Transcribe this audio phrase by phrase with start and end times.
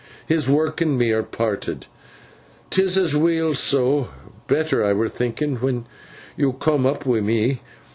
[0.25, 1.85] His work and me are parted.
[2.71, 5.85] 'Tis as weel so—better, I were thinkin when
[6.35, 7.61] yo coom up wi' me.